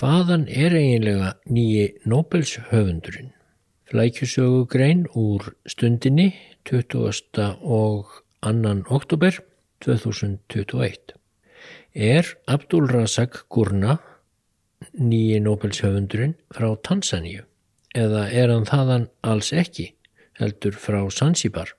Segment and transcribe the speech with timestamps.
[0.00, 3.34] Hvaðan er eiginlega nýji Nobels höfundurinn?
[3.90, 6.30] Flækjusögu grein úr stundinni
[6.64, 7.58] 20.
[7.60, 8.72] og 2.
[8.96, 9.36] oktober
[9.84, 11.12] 2021.
[11.92, 13.98] Er Abdul Razak Gurna
[14.96, 17.44] nýji Nobels höfundurinn frá Tansaníu?
[17.92, 19.90] Eða er hann þaðan alls ekki,
[20.40, 21.74] heldur frá Sansibar?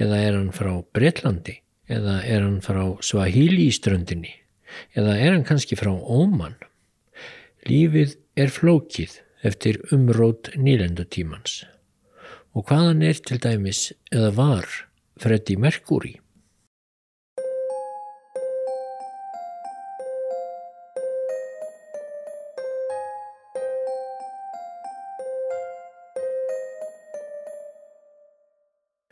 [0.00, 1.58] Eða er hann frá Breitlandi?
[1.84, 4.32] Eða er hann frá Swahili ströndinni?
[4.96, 6.56] Eða er hann kannski frá Óman?
[7.66, 11.64] Lífið er flókið eftir umrót nýlendutímans.
[12.54, 14.70] Og hvaðan er til dæmis eða var
[15.18, 16.14] Freddy Mercury?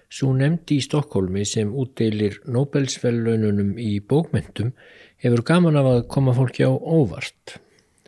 [0.06, 4.70] Svo nefndi í Stokkólmi sem útdeilir Nobelsfellununum í bókmentum
[5.20, 7.58] hefur gaman af að koma fólki á óvart.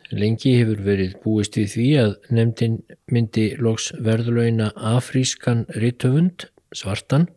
[0.09, 2.77] Lengi hefur verið búist við því að nefndin
[3.13, 7.27] myndi loks verðlauna afrískan rittöfund, svartan,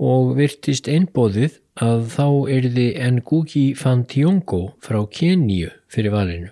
[0.00, 2.86] og virtist einbóðið að þá erði
[3.16, 6.50] Ngugi van Tiongo frá Keníu fyrir valinu.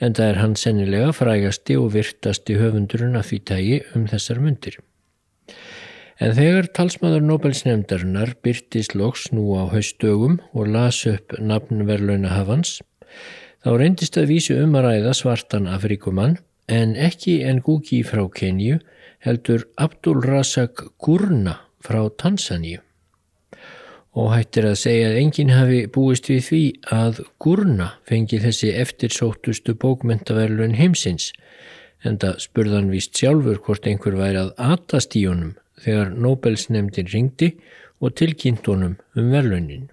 [0.00, 4.78] En það er hann sennilega frægasti og virtasti höfundurinn að því tægi um þessar myndir.
[6.20, 12.78] En þegar talsmaður Nobelsnefndarinnar byrtist loks nú á haustdögum og las upp nafnverlauna hafans,
[13.60, 16.38] Þá reyndist að vísu um að ræða svartan Afrikumann
[16.72, 18.78] en ekki Ngugi frá Kenju
[19.26, 22.80] heldur Abdul Razak Gurna frá Tansaníu.
[24.16, 26.62] Og hættir að segja að enginn hafi búist við því
[26.96, 31.30] að Gurna fengi þessi eftirsóttustu bókmentaverlun heimsins
[32.00, 35.52] en það spurðan vist sjálfur hvort einhver væri að atast í honum
[35.84, 37.52] þegar Nobels nefndin ringdi
[38.00, 39.90] og tilkynnt honum um verlunin.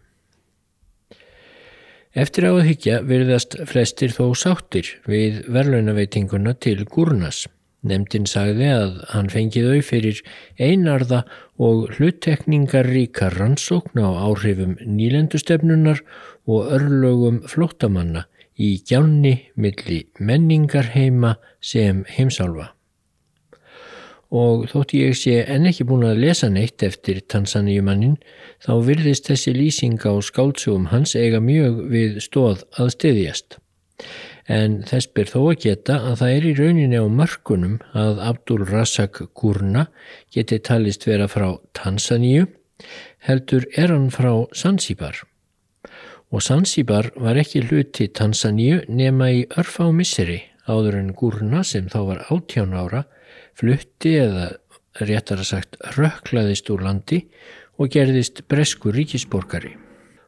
[2.17, 7.43] Eftir á að hyggja virðast flestir þó sáttir við verðlaunaveitinguna til Gurnas.
[7.85, 10.21] Nemndin sagði að hann fengið au fyrir
[10.57, 11.19] einarða
[11.61, 16.01] og hluttekningaríka rannsókn á áhrifum nýlendustefnunar
[16.49, 18.25] og örlögum flóttamanna
[18.57, 22.71] í gjánni milli menningarheima sem heimsálfa
[24.33, 28.17] og þótti ég sé enn ekki búin að lesa neitt eftir Tansaníumannin
[28.63, 33.57] þá virðist þessi lýsing á skáltsugum hans eiga mjög við stóð að stiðjast.
[34.47, 38.61] En þess ber þó að geta að það er í rauninni á mörkunum að Abdul
[38.67, 39.87] Razak Gurna
[40.31, 42.47] geti talist vera frá Tansaníu,
[43.27, 45.23] heldur er hann frá Sansibar.
[46.31, 51.87] Og Sansibar var ekki hluti Tansaníu nema í örfa á misseri áður en Gurna sem
[51.91, 53.03] þá var 18 ára
[53.57, 54.51] flutti eða
[55.07, 57.23] réttar að sagt rökklaðist úr landi
[57.77, 59.75] og gerðist bresku ríkisborgari.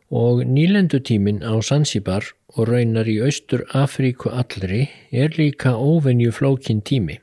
[0.10, 2.26] Og nýlendutímin á Sansibar
[2.58, 7.20] og raunar í austur Afríku allri er líka óvenju flókin tími.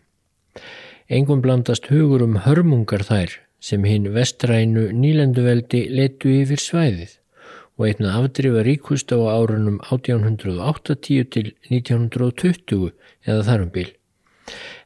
[1.11, 7.17] Engum blandast hugur um hörmungar þær sem hinn vestrænu nýlenduveldi letu yfir svæðið
[7.77, 12.91] og einna afdrifa ríkust á árunum 1880 til 1920
[13.27, 13.93] eða þarum bil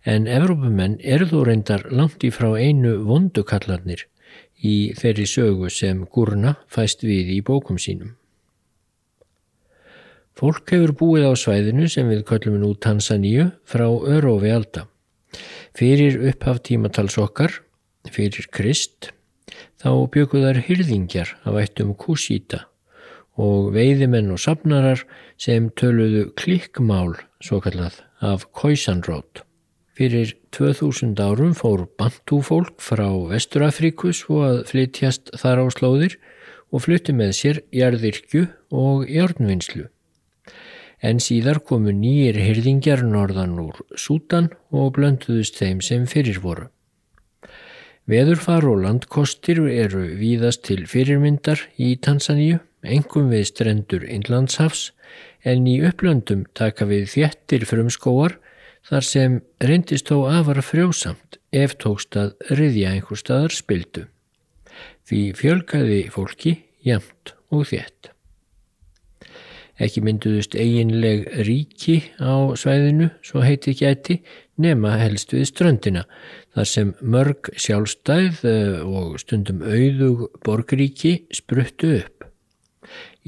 [0.08, 4.06] en Evrópumenn eru þó reyndar langt í frá einu vondukallarnir
[4.64, 8.14] í þeirri sögu sem Gurna fæst við í bókum sínum.
[10.36, 14.86] Fólk hefur búið á svæðinu sem við köllum nú Tansaníu frá Örófi alda.
[15.76, 17.60] Fyrir upphaf tímatals okkar,
[18.08, 19.12] fyrir Krist,
[19.80, 22.69] þá bjökuðar hyrðingjar af ættum Kusíta
[23.38, 25.04] og veiðimenn og sapnarar
[25.40, 29.44] sem töluðu klikkmál, svo kallað, af Koisanrót.
[30.00, 36.16] Fyrir 2000 árum fór bantúfólk frá Vesturafríku svo að flytjast þar á slóðir
[36.72, 39.90] og flytti með sér jarðirkju og járnvinnslu.
[41.00, 46.68] En síðar komu nýjir hyrðingjar norðan úr Sútan og blönduðust þeim sem fyrir voru.
[48.10, 54.90] Veðurfar og landkostir eru víðast til fyrirmyndar í Tansaníu, engum við strendur innlandshafs,
[55.44, 58.38] en í upplöndum taka við þjettir frumskóar
[58.88, 64.06] þar sem reyndist þó afara frjósamt ef tókst að riðja einhver staðar spildu.
[65.08, 66.56] Því fjölgaði fólki
[66.86, 68.12] jamt og þétt.
[69.80, 74.18] Ekki mynduðust eiginleg ríki á svæðinu, svo heiti gæti,
[74.60, 76.04] nema helst við ströndina,
[76.52, 82.19] þar sem mörg sjálfstæð eh, og stundum auðug borgríki spruttu upp.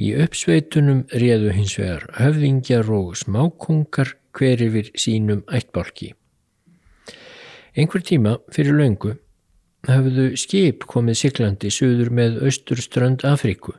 [0.02, 6.08] Í uppsveitunum réðu hins vegar höfðingjar og smákungar hver yfir sínum ættbálki.
[7.76, 9.12] Einhver tíma fyrir laungu
[9.86, 13.76] hafðu skip komið siglandi söður með austurströnd Afríku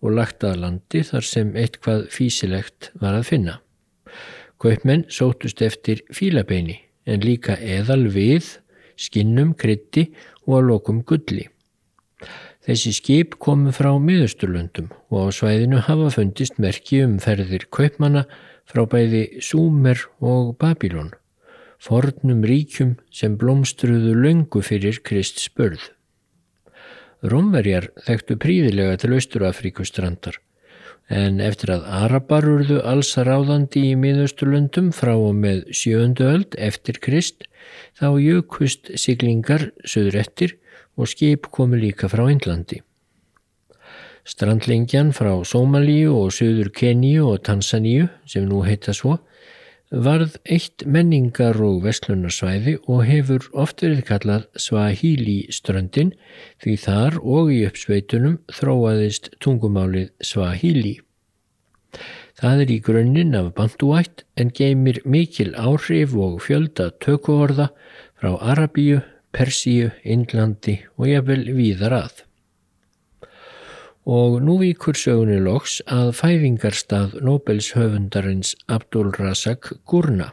[0.00, 3.58] og lagt að landi þar sem eitthvað físilegt var að finna.
[4.62, 8.48] Kaupmenn sótust eftir fílabeini en líka eðal við,
[8.96, 10.08] skinnum, krytti
[10.46, 11.50] og að lokum gulli.
[12.66, 18.24] Þessi skip komu frá miðusturlöndum og á svæðinu hafa fundist merki um ferðir kaupmanna
[18.66, 21.12] frá bæði Súmer og Babilón,
[21.78, 25.92] fornum ríkjum sem blómstruðu löngu fyrir Krist spörð.
[27.22, 30.40] Rómverjar þekktu príðilega til Östurafríkustrandar
[31.06, 36.98] en eftir að Arabar urðu alls ráðandi í miðausturlöndum frá og með sjöndu öld eftir
[37.02, 37.46] Krist
[37.98, 40.56] þá jökust siglingar söður eftir
[40.96, 42.82] og skip komu líka frá Índlandi.
[44.26, 49.20] Strandlingjan frá Sómalíu og söður Keníu og Tansaníu sem nú heita svo
[49.90, 56.12] varð eitt menningar og vestlunarsvæði og hefur oft verið kallað Swahili ströndin
[56.62, 60.98] því þar og í uppsveitunum þróaðist tungumálið Swahili.
[62.36, 67.70] Það er í grunninn af banduætt en geymir mikil áhrif og fjölda tökuorða
[68.20, 69.00] frá Arabíu,
[69.32, 72.26] Persíu, Indlandi og jafnvel víðar að
[74.06, 80.30] og nú víkur sögunni loks að fæðingarstað Nobels höfundarins Abdul Razak Gurna.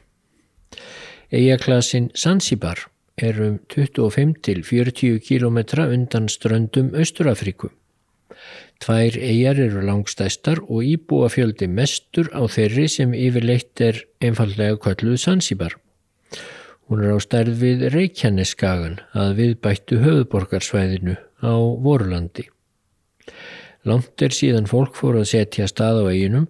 [1.34, 2.86] Eiaklasin Zanzibar
[3.18, 5.58] er um 25-40 km
[5.90, 7.74] undan ströndum Östurafriku.
[8.84, 15.22] Tvær eigjar eru langstæstar og íbúa fjöldi mestur á þeirri sem yfirleitt er einfallega kölluð
[15.24, 15.78] Zanzibar.
[16.88, 22.50] Hún er á stærð við Reykjaneskagan að viðbættu höfuborgarsvæðinu á Vorlandi.
[23.88, 26.48] Langt er síðan fólk fór að setja stað á eiginum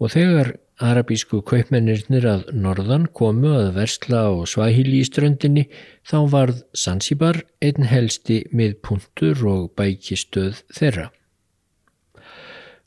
[0.00, 5.66] og þegar arabísku kaupmennirnir að norðan komu að versla á Svahili í ströndinni
[6.02, 11.10] þá varð Zanzibar einn helsti miðpuntur og bækistöð þeirra.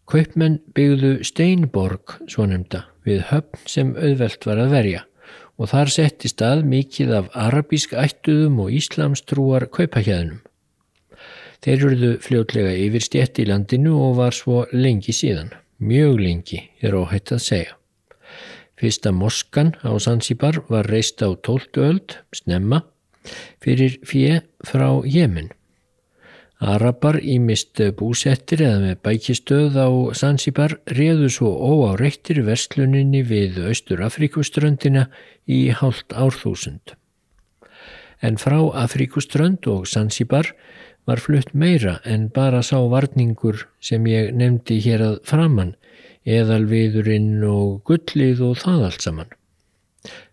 [0.08, 5.02] Kaupmenn byggðu Steinborg, svo nefnda, við höfn sem auðvelt var að verja
[5.58, 10.40] og þar setti stað mikið af arabísk ættuðum og íslamstrúar kaupahjæðnum.
[11.60, 15.52] Þeir eruðu fljótlega yfir stjætt í landinu og var svo lengi síðan.
[15.84, 17.76] Mjög lengi er óhætt að segja.
[18.80, 21.82] Fyrsta moskan á Zanzibar var reist á 12.
[21.84, 22.86] öld, snemma,
[23.60, 25.52] fyrir fjö frá Jemen.
[26.58, 35.04] Arabar ímist búsettir eða með bækistöð á Zanzibar réðu svo óáreittir versluninni við Östur Afrikuströndina
[35.46, 36.96] í hálft árþúsund.
[38.26, 40.50] En frá Afrikuströnd og Zanzibar
[41.06, 45.76] var flutt meira en bara sá varningur sem ég nefndi hér að framann,
[46.26, 49.32] eðalviðurinn og gullið og það allt saman.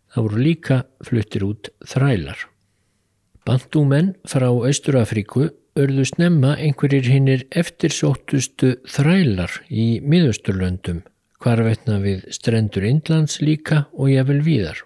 [0.08, 2.53] Það voru líka fluttir út þrælar.
[3.44, 11.02] Bandúmenn frá Östurafríku örðu snemma einhverjir hinnir eftirsóttustu þrælar í miðusturlöndum,
[11.44, 14.80] hvarvetna við strendur Indlands líka og jafnvel víðar.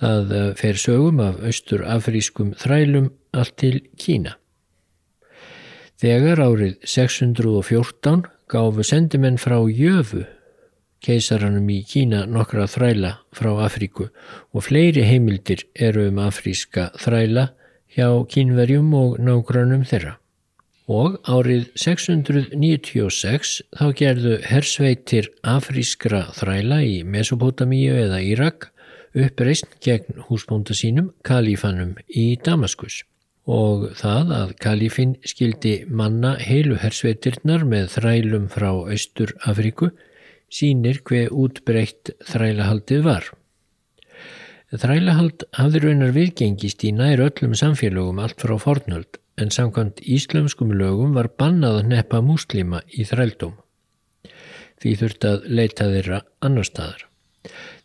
[0.00, 4.36] Það fer sögum af austurafrískum þrælum allt til Kína.
[6.00, 10.26] Þegar árið 614 gáfu sendimenn frá Jöfu,
[11.04, 14.08] keisaranum í Kína nokkra þræla frá Afríku
[14.52, 17.50] og fleiri heimildir eru um afríska þræla
[17.94, 20.16] hjá kínverjum og nágrannum þeirra.
[20.90, 28.70] Og árið 696 þá gerðu hersveitir afrískra þræla í Mesopotamíu eða Írak
[29.14, 33.04] uppreist gegn húsbónda sínum kalífanum í Damaskus
[33.50, 39.90] og það að kalifin skildi manna heilu hersveitirnar með þrælum frá Östur Afríku
[40.50, 43.30] sínir hver útbreytt þrælahaldið var.
[44.70, 51.14] Þrælahald hafði raunar viðgengist í nær öllum samfélögum allt frá fornöld en samkvæmt íslömskum lögum
[51.16, 53.56] var bannað að neppa múslima í þrældóm.
[54.80, 57.06] Því þurft að leita þeirra annar staðar.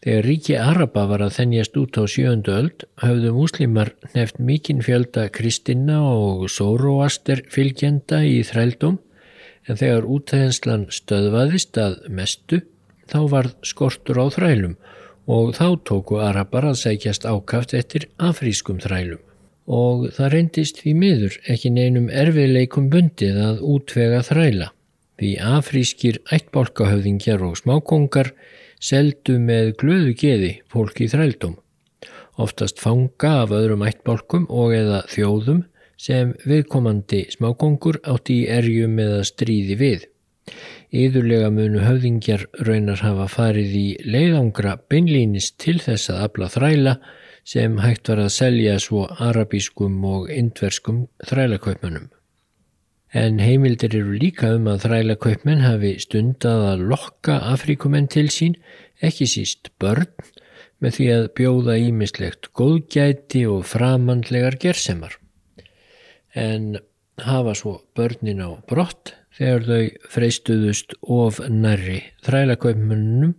[0.04, 5.30] Þegar ríki Araba var að þennjast út á sjöndu öld höfðu múslimar nefnt mikinn fjölda
[5.34, 9.00] kristina og sóróaster fylgjenda í þrældum
[9.66, 12.62] en þegar útæðenslan stöðvaðist að mestu
[13.10, 14.76] þá varð skortur á þrælum
[15.26, 19.22] og þá tóku Arabar að sækjast ákaft eftir afrískum þrælum.
[19.66, 24.70] Og það reyndist því miður ekki neinum erfiðleikum bundið að útvega þræla.
[25.18, 28.34] Því afrískir ættbólkahöfðingjar og smákongar
[28.84, 31.56] seldu með glöðu geði fólk í þrældum,
[32.38, 35.64] oftast fanga af öðrum ættbálkum og eða þjóðum
[35.98, 40.08] sem viðkomandi smákongur átti í erjum eða stríði við.
[40.96, 46.98] Íðurlega munu höfðingjar raunar hafa farið í leiðangra beinlýnis til þess að abla þræla
[47.46, 52.12] sem hægt var að selja svo arabískum og indverskum þrælakaupmannum.
[53.16, 58.58] en heimildir eru líka um að þræla kaupmenn hafi stundað að lokka Afrikumenn til sín,
[59.00, 60.10] ekki síst börn,
[60.84, 65.16] með því að bjóða ímislegt góðgæti og framandlegar gersemar.
[66.36, 66.76] En
[67.24, 73.36] hafa svo börnin á brott þegar þau freystuðust of nærri þræla kaupmennunum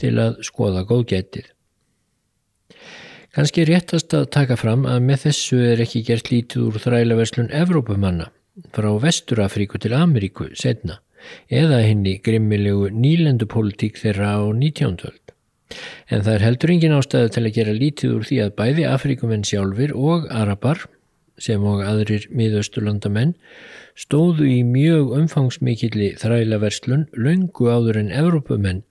[0.00, 1.50] til að skoða góðgætið.
[3.34, 8.28] Kanski réttast að taka fram að með þessu er ekki gert lítið úr þrælaverslun Evrópumanna
[8.76, 11.00] frá Vesturafríku til Ameríku setna
[11.50, 15.08] eða henni grimmilegu nýlendupólitík þeirra á 19.
[15.08, 15.34] öld.
[16.12, 19.46] En það er heldur engin ástæðu til að gera lítið úr því að bæði Afríkumenn
[19.48, 20.84] sjálfur og Arabar
[21.40, 23.34] sem og aðrir miðausturlandamenn
[23.98, 28.84] stóðu í mjög umfangsmikilli þrælaverslun löngu áður en Evrópumenn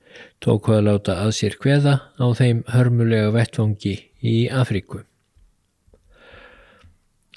[0.44, 5.04] tóku að láta að sér hveða á þeim hörmulega vettfangi í Afríku.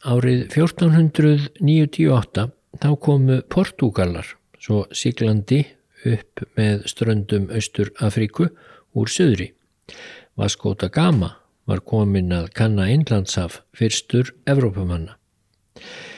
[0.06, 2.50] Árið 1498
[2.82, 4.28] þá komu Portugalar
[4.60, 5.64] svo Siglandi
[6.06, 8.50] upp með ströndum Östur Afríku
[8.96, 9.52] úr söðri.
[10.36, 15.16] Vasco da Gama var komin að kanna Einlandshaf fyrstur Evrópumanna.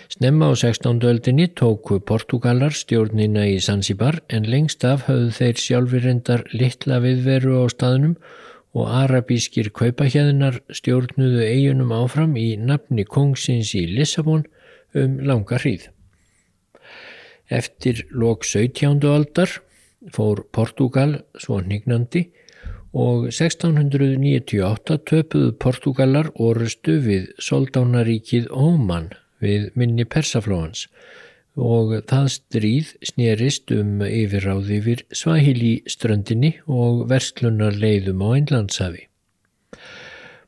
[0.09, 1.01] Snemma á 16.
[1.05, 7.65] öldinni tóku Portugalar stjórnina í Zanzibar en lengst af höfðu þeir sjálfurendar litla viðveru á
[7.73, 8.17] staðnum
[8.77, 14.45] og arabískir kaupahjæðinar stjórnuðu eigunum áfram í nafni kongsins í Lissabon
[14.97, 15.89] um langa hríð.
[17.49, 19.01] Eftir lok 17.
[19.09, 19.61] aldar
[20.13, 22.29] fór Portugal svo nignandi
[22.93, 29.11] og 1698 töpuðu Portugalar orustu við Soldánaríkið Óman
[29.45, 30.87] við minni Persaflóans
[31.59, 39.09] og það stríð snerist um yfirráð yfir Svahili ströndinni og verslunar leiðum á Einlandshafi.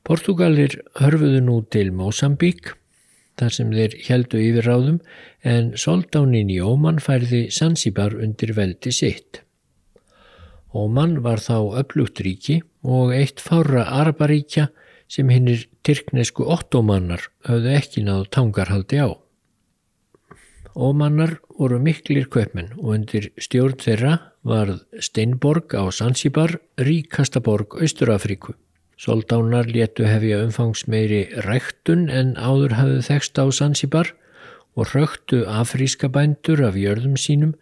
[0.06, 2.72] Portugalir hörfuðu nú til Mosambík
[3.40, 4.98] þar sem þeir heldu yfirráðum
[5.42, 9.42] en soldánin í Óman færði Sansibar undir veldi sitt.
[10.70, 14.68] Óman var þá upplugt ríki og eitt fára arabaríkja
[15.10, 19.10] sem hinnir tyrknesku ottomannar höfðu ekki náðu tangarhaldi á.
[20.78, 24.12] Ómannar voru miklir köpmenn og undir stjórn þeirra
[24.46, 28.54] varð Steinborg á Sansibar ríkasta borg Östurafríku.
[29.00, 34.14] Soldánar léttu hefja umfangsmeiri ræktun en áður hafðu þekst á Sansibar
[34.78, 37.56] og röktu afríska bændur af jörðum sínum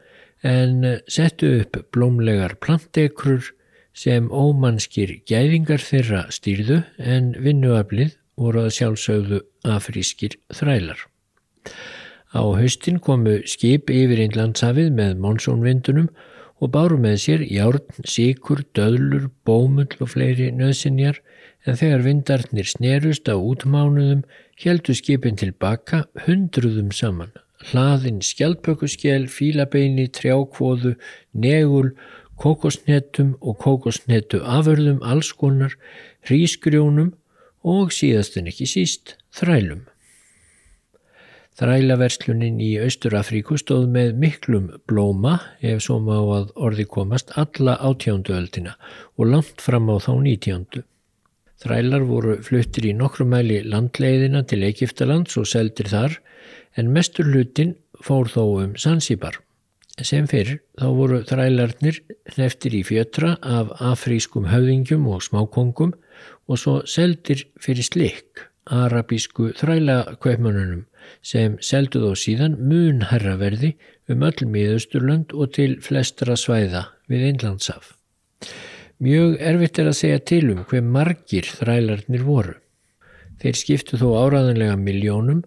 [0.46, 3.52] en settu upp blómlegar plantekrur
[3.98, 11.00] sem ómannskir gæðingar þeirra stýrðu en vinnuaflið voru að sjálfsögðu afrískir þrælar.
[12.30, 16.10] Á haustin komu skip yfir Einlandsafið með monsónvindunum
[16.58, 21.20] og báru með sér járn, síkur, döðlur, bómull og fleiri nöðsinjar
[21.66, 24.24] en þegar vindarnir snerust á útmánuðum
[24.62, 27.32] heldu skipin tilbaka hundruðum saman.
[27.66, 30.94] Hlaðin skjaldpökkuskjel, fílabeini, trjákvóðu,
[31.34, 31.90] negul,
[32.38, 35.74] kokosnetum og kokosnetu aförðum allskonar,
[36.28, 37.12] hrísgrjónum
[37.66, 39.86] og síðastin ekki síst þrælum.
[41.58, 48.36] Þrælaverslunin í Austurafríku stóð með miklum blóma ef svo má að orði komast alla átjándu
[48.36, 48.76] öldina
[49.18, 50.84] og langt fram á þá nítjándu.
[51.58, 56.20] Þrælar voru fluttir í nokkru mæli landleiðina til Egiptalands og seldir þar
[56.76, 59.38] en mestur hlutin fór þó um Sansibar.
[59.98, 62.02] Sem fyrir þá voru þrælarnir
[62.34, 65.96] hneftir í fjötra af afrískum höfðingjum og smákongum
[66.46, 70.84] og svo seldir fyrir slikk arabísku þrælakveipmannunum
[71.24, 73.74] sem seldu þó síðan mun herraverði
[74.12, 77.94] um öll miðausturlönd og til flestra svæða við Einlandsaf.
[79.02, 82.56] Mjög erfitt er að segja til um hver margir þrælarnir voru.
[83.38, 85.44] Þeir skiptu þó áraðanlega miljónum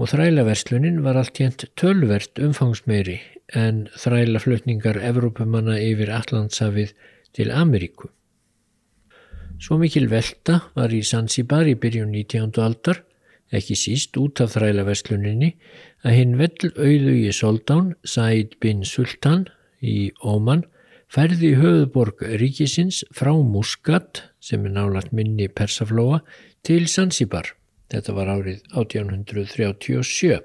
[0.00, 3.20] og þrælaverslunin var allt hérnt tölvert umfangsmeiri
[3.54, 6.94] en þrælaflutningar Evrópumanna yfir Allandsafið
[7.36, 8.08] til Ameríku.
[9.62, 12.56] Svo mikil velta var í Zanzibar í byrjun 19.
[12.64, 13.04] aldar
[13.56, 15.52] ekki síst út af þrælaversluninni,
[16.04, 19.46] að hinn vell auðu í Soldán, Said bin Sultan
[19.80, 20.64] í Óman,
[21.12, 26.22] færði höfuborg ríkisins frá Muscat, sem er nálagt minni Persaflóa,
[26.64, 27.52] til Zanzibar.
[27.92, 30.40] Þetta var árið 1837.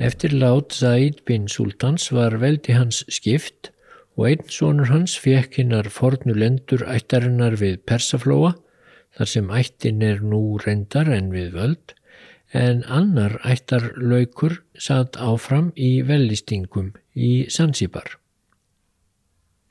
[0.00, 3.68] Eftir lát Said bin Sultans var veldi hans skipt
[4.16, 8.54] og einn sonur hans fekk hinnar fornulendur ættarinnar við Persaflóa
[9.18, 11.94] þar sem ættin er nú reyndar en við völd,
[12.56, 18.16] en annar ættar laukur satt áfram í vellistingum í Sansibar.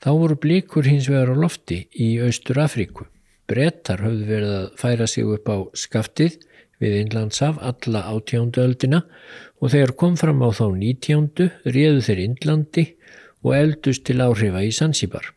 [0.00, 3.10] Þá voru blikur hins vegar á lofti í Austur Afríku.
[3.50, 6.38] Brettar höfðu verið að færa sig upp á skaftið
[6.80, 9.02] við Inlandsaf alla átjánduöldina
[9.60, 12.86] og þegar kom fram á þá nítjándu réðu þeir Indlandi
[13.42, 15.32] og eldust til áhrifa í Sansibar.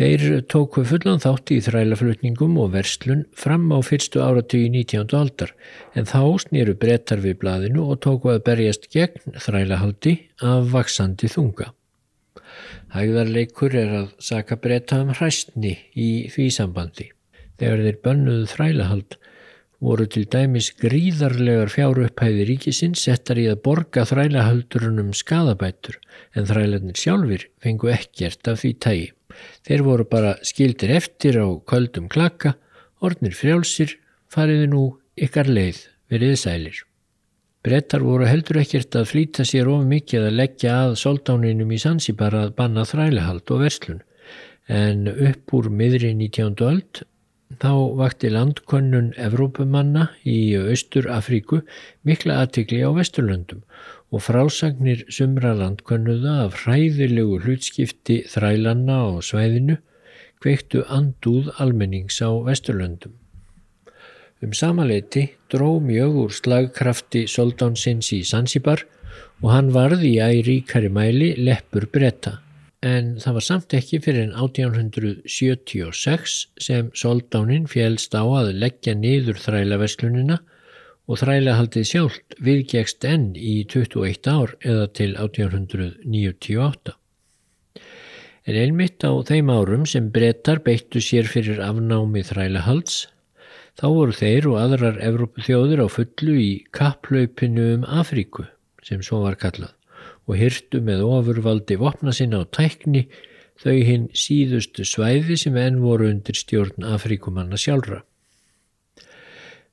[0.00, 5.10] Þeir tóku fullan þátt í þrælaflutningum og verslun fram á fyrstu áratöyu 19.
[5.18, 5.52] aldar
[5.98, 11.72] en þá snýru brettar við blaðinu og tóku að berjast gegn þrælahaldi af vaksandi þunga.
[12.94, 17.10] Hægðarleikur er að saka bretta um hræstni í því sambandi.
[17.60, 19.16] Þegar þeir bönnuðu þrælahald
[19.80, 25.96] voru til dæmis gríðarlegar fjárupphæði ríkisins settar í að borga þrælahaldurunum skadabætur
[26.36, 29.08] en þrælarnir sjálfur fengu ekkert af því tægi.
[29.64, 32.56] Þeir voru bara skildir eftir á köldum klakka,
[33.00, 33.96] ornir frjálsir,
[34.28, 34.84] fariði nú
[35.16, 36.84] ykkar leið veriði sælir.
[37.60, 42.32] Brettar voru heldur ekkert að flýta sér of mikið að leggja að soldáninum í Sansibar
[42.38, 43.98] að banna þrælihald og verslun,
[44.64, 46.56] en upp úr miðri 19.
[46.64, 47.02] öld
[47.60, 51.60] þá vakti landkönnun Evrópumanna í Östur Afríku
[52.08, 53.60] mikla aðtikli á Vesturlöndum
[54.08, 59.82] og frásagnir sumra landkönnuða af hræðilegu hlutskipti þrælanna á svæðinu
[60.40, 63.20] kveiktu andúð almennings á Vesturlöndum.
[64.40, 68.86] Um samaleiti dró mjög úr slagkrafti soldánsins í Sansibar
[69.42, 72.38] og hann varði í æríkari mæli leppur bretta.
[72.80, 79.36] En það var samt ekki fyrir en 1876 sem soldánin félst á að leggja niður
[79.44, 80.40] þrælaverslunina
[81.10, 86.96] og þrælahaldið sjálft viðgegst enn í 21 ár eða til 1898.
[88.48, 93.04] En einmitt á þeim árum sem brettar beittu sér fyrir afnámi þrælahalds,
[93.78, 98.46] þá voru þeir og aðrar Evrópuþjóður á fullu í kapplaupinu um Afríku,
[98.86, 99.74] sem svo var kallað,
[100.26, 103.06] og hyrtu með ofurvaldi vopna sinna á tækni
[103.60, 108.02] þau hinn síðustu svæði sem enn voru undir stjórn Afríkumanna sjálfra.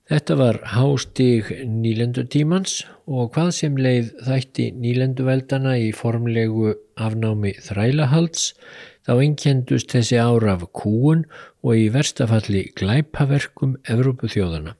[0.08, 8.54] Þetta var hástig nýlendutímans og hvað sem leið þætti nýlenduveldana í formlegu afnámi þrælahalds
[9.08, 11.24] þá einkendust þessi ára af kúun
[11.64, 14.76] og í verstafalli glæpaverkum Evrópuþjóðana.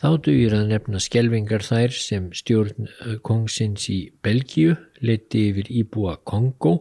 [0.00, 2.88] Þá dugir að nefna skjelvingar þær sem stjórn
[3.26, 6.78] kongsins í Belgíu leti yfir íbúa Kongo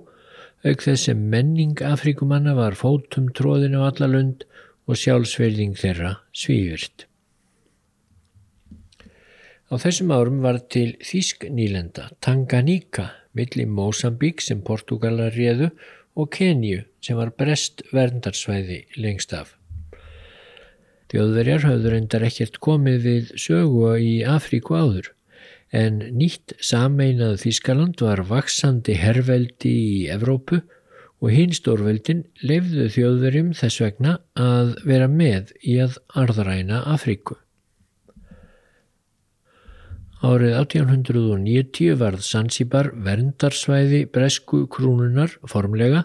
[0.64, 4.48] auk þess sem menning Afrikumanna var fótum tróðin á alla lund
[4.88, 7.06] og sjálfsverðing þeirra svívirt.
[9.70, 15.70] Á þessum árum var til Þísk nýlenda, Tanganyika, milli Mósambík sem Portugalar réðu
[16.20, 19.56] og Kenju sem var brest verndarsvæði lengst af.
[21.10, 25.14] Þjóðverjar hafður endar ekkert komið við sögu í Afríku áður
[25.76, 30.62] en nýtt sameinað Þískaland var vaksandi herrveldi í Evrópu
[31.20, 37.38] og hinn stórveldin lefðu þjóðverjum þess vegna að vera með í að arðræna Afríku.
[40.20, 46.02] Árið 1890 varð Sansibar verndarsvæði bresku krúnunar formlega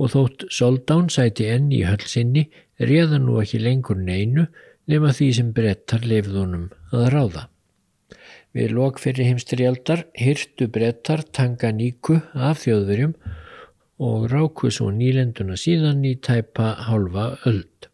[0.00, 2.46] og þótt Soldán sæti enn í hölsinni
[2.80, 4.46] réða nú ekki lengur neinu
[4.88, 7.44] nema því sem brettar lefðunum að ráða.
[8.56, 13.12] Við lok fyrir heimstrialdar hyrtu brettar Tanganíku af þjóðverjum
[14.00, 17.90] og ráku svo nýlenduna síðan í tæpa halva öld.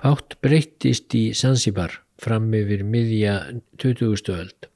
[0.00, 3.34] Pátt breyttist í Sansibar fram yfir miðja
[3.80, 4.30] 20.
[4.36, 4.68] öld.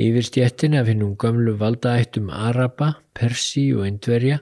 [0.00, 4.38] Yfir stjettin af hinnum gömlu valdaættum Araba, Persi og Indverja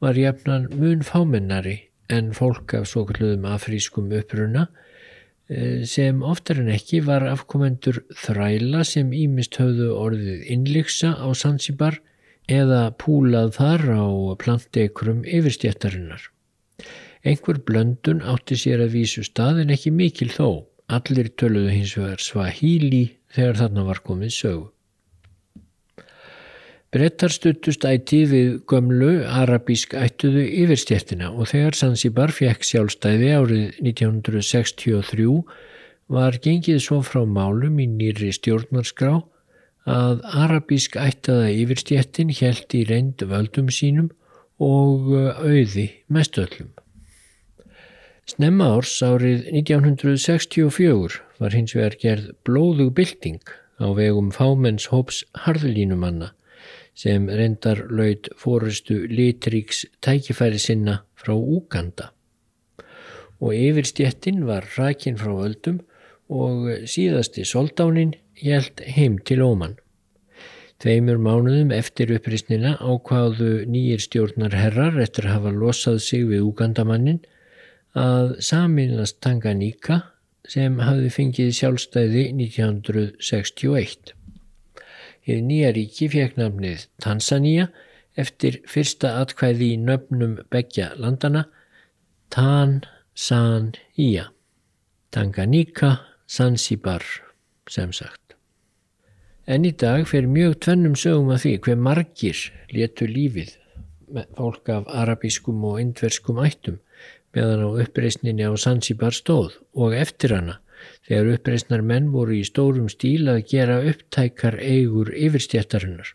[0.00, 1.76] var jafnan mun fámennari
[2.10, 4.66] en fólk af svo kalluðum afrískum uppruna
[5.50, 12.00] eh, sem oftar en ekki var afkomendur þræla sem ímist höfðu orðið innliksa á Sansibar
[12.50, 14.06] eða púlað þar á
[14.42, 16.24] plantekrum yfirstjettarinnar.
[17.22, 20.64] Einhver blöndun átti sér að vísu stað en ekki mikil þó.
[20.90, 24.68] Allir töluðu hins vegar Swahili þegar þarna var komið sögu.
[26.90, 35.28] Brettar stuttust ætti við gömlu arabísk ættuðu yfirstjættina og þegar Zanzibar fekk sjálfstæði árið 1963
[36.10, 39.20] var gengið svo frá málum í nýri stjórnarskrá
[39.86, 44.10] að arabísk ættaða yfirstjættin held í reynd völdum sínum
[44.58, 46.74] og auði mestöllum.
[48.30, 53.40] Snemma árs árið 1964 var hins vegar gerð blóðug bylting
[53.82, 56.28] á vegum fámenns hóps harðlínumanna
[56.94, 62.12] sem reyndar laud fórustu litríks tækifæri sinna frá Úganda
[63.40, 65.80] og yfirstjettin var rækin frá öldum
[66.30, 69.74] og síðasti soldánin hjælt heim til óman.
[70.78, 77.22] Tveimur mánuðum eftir upprisnina ákváðu nýjir stjórnar herrar eftir að hafa losað sig við Úgandamannin
[77.98, 80.00] að saminast Tanganyika
[80.48, 84.14] sem hafði fengið sjálfstæði 1961.
[85.26, 87.68] Hið nýja ríki fekk nafnið Tanzania
[88.18, 91.46] eftir fyrsta atkvæði í nöfnum begja landana
[92.30, 94.30] Tanzania,
[95.10, 95.98] Tanganyika,
[96.30, 97.02] Zanzibar
[97.68, 98.36] sem sagt.
[99.50, 103.56] En í dag fer mjög tvennum sögum að því hver margir letu lífið
[104.36, 106.78] fólk af arabískum og indverskum ættum
[107.36, 110.58] meðan á uppreysninni á Zanzibar stóð og eftir hana
[111.06, 116.14] þegar uppreysnar menn voru í stórum stíl að gera upptækar eigur yfirstjættarinnar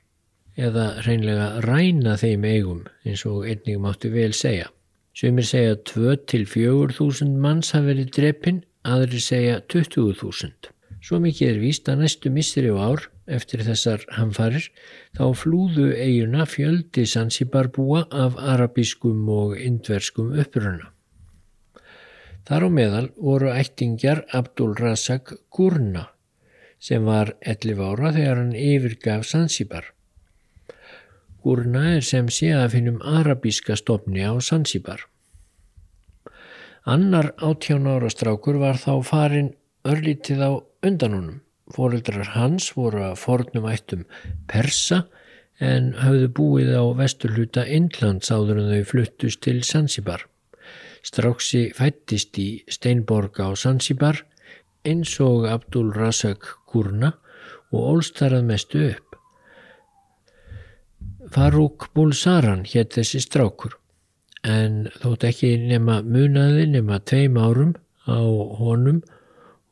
[0.56, 4.70] eða reynlega ræna þeim eigum eins og einnig máttu vel segja.
[5.16, 10.72] Sumir segja 2-4 þúsund manns hafi verið drepin, aðri segja 20.000.
[11.06, 14.68] Svo mikið er víst að næstu missri á ár eftir þessar hamfarir
[15.18, 20.95] þá flúðu eiguna fjöldi Zanzibar-búa af arabískum og indverskum uppruna.
[22.46, 26.12] Þar á meðal voru ættingjar Abdul Razak Gurna
[26.86, 29.88] sem var 11 ára þegar hann yfirgaf Zanzibar.
[31.42, 35.08] Gurna er sem sé að finnum arabíska stofni á Zanzibar.
[36.86, 39.50] Annar áttján ára strákur var þá farin
[39.90, 40.52] örlítið á
[40.86, 41.42] undanunum.
[41.74, 44.06] Fóreldrar hans voru að fornum ættum
[44.46, 45.08] Persa
[45.58, 50.28] en hafðu búið á vesturluta Indlands áður en þau fluttust til Zanzibar.
[51.06, 54.24] Stráksi fættist í Steinborg á Zanzibar
[54.86, 57.14] eins og Abdul Razak Gurna
[57.74, 59.18] og ólstarað mestu upp.
[61.34, 63.78] Farúk Bulsaran hétt þessi strákur
[64.46, 67.74] en þótt ekki nema munaði nema tveim árum
[68.06, 68.22] á
[68.62, 69.02] honum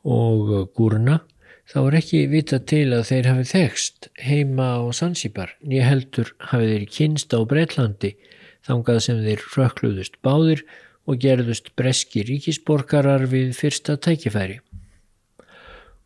[0.03, 1.21] og Gurna
[1.63, 6.67] Þá er ekki vita til að þeir hafi þekst heima á Sansibar, nýja heldur hafi
[6.73, 8.11] þeir kynst á Breitlandi
[8.67, 10.75] þangað sem þeir rökkluðust báðir og
[11.19, 14.61] gerðust breski ríkisborgarar við fyrsta tækifæri.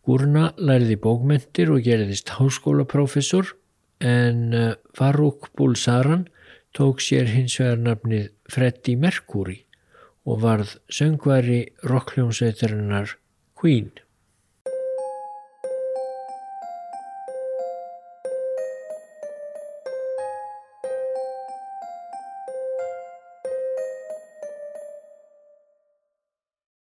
[0.07, 3.53] Gurna læriði bókmyndir og gerðist háskólaprofessor
[3.99, 6.27] en eh, Farúk Búlsaran
[6.77, 9.59] tók sér hins vegar nafnið Freddy Mercury
[10.27, 13.17] og varð söngvari rockljónsveitarinnar
[13.57, 13.91] Queen.